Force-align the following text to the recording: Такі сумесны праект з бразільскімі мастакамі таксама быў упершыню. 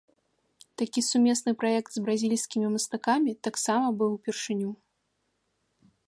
Такі 0.81 1.01
сумесны 1.07 1.51
праект 1.63 1.89
з 1.97 2.01
бразільскімі 2.07 2.67
мастакамі 2.75 3.31
таксама 3.49 3.87
быў 3.99 4.09
упершыню. 4.17 4.71